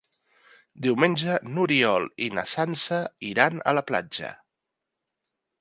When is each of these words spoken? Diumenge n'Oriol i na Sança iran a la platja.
Diumenge 0.85 1.35
n'Oriol 1.57 2.09
i 2.29 2.31
na 2.39 2.45
Sança 2.55 3.01
iran 3.33 3.63
a 3.73 3.77
la 3.81 3.87
platja. 3.93 4.33